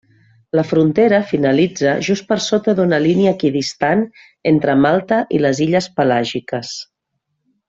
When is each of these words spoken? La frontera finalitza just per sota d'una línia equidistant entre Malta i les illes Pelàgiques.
La 0.59 0.61
frontera 0.67 1.17
finalitza 1.31 1.93
just 2.07 2.25
per 2.33 2.37
sota 2.47 2.75
d'una 2.79 2.99
línia 3.03 3.35
equidistant 3.37 4.01
entre 4.53 4.77
Malta 4.87 5.21
i 5.39 5.43
les 5.45 5.63
illes 5.67 5.91
Pelàgiques. 6.01 6.75